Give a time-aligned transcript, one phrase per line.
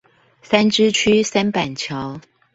[0.41, 2.19] 三芝區三板橋